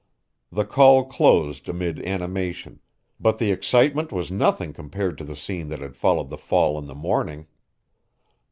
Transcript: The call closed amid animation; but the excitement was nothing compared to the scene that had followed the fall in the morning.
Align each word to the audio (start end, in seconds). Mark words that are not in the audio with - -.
The 0.51 0.65
call 0.65 1.05
closed 1.05 1.69
amid 1.69 2.03
animation; 2.03 2.79
but 3.19 3.37
the 3.37 3.51
excitement 3.51 4.11
was 4.11 4.31
nothing 4.31 4.73
compared 4.73 5.15
to 5.19 5.23
the 5.23 5.35
scene 5.35 5.67
that 5.69 5.77
had 5.79 5.95
followed 5.95 6.31
the 6.31 6.39
fall 6.39 6.79
in 6.79 6.87
the 6.87 6.95
morning. 6.95 7.45